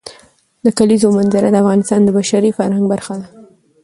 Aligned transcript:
د 0.63 0.65
کلیزو 0.77 1.07
منظره 1.17 1.47
د 1.51 1.55
افغانستان 1.63 1.99
د 2.03 2.09
بشري 2.17 2.51
فرهنګ 2.57 2.85
برخه 2.93 3.13
ده. 3.21 3.27